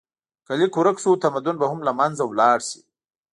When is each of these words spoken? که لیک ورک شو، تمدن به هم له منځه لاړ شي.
که 0.45 0.53
لیک 0.59 0.73
ورک 0.79 0.97
شو، 1.03 1.11
تمدن 1.25 1.55
به 1.59 1.65
هم 1.71 1.79
له 1.87 1.91
منځه 1.99 2.23
لاړ 2.39 2.59
شي. 2.69 2.79